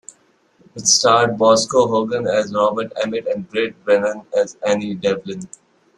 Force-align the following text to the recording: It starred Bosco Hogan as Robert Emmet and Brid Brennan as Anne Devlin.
It 0.73 0.87
starred 0.87 1.37
Bosco 1.37 1.85
Hogan 1.85 2.25
as 2.25 2.51
Robert 2.51 2.91
Emmet 3.03 3.27
and 3.27 3.47
Brid 3.47 3.85
Brennan 3.85 4.23
as 4.35 4.57
Anne 4.65 4.97
Devlin. 4.97 5.47